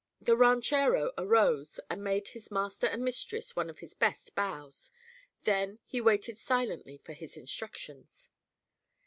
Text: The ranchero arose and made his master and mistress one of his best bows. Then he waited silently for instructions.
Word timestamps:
The 0.19 0.35
ranchero 0.35 1.11
arose 1.15 1.79
and 1.87 2.03
made 2.03 2.29
his 2.29 2.49
master 2.49 2.87
and 2.87 3.05
mistress 3.05 3.55
one 3.55 3.69
of 3.69 3.77
his 3.77 3.93
best 3.93 4.33
bows. 4.33 4.89
Then 5.43 5.77
he 5.85 6.01
waited 6.01 6.39
silently 6.39 6.97
for 6.97 7.11
instructions. 7.11 8.31